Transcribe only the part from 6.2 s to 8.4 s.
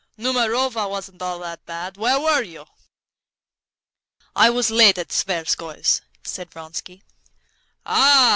said Vronsky. "Ah!"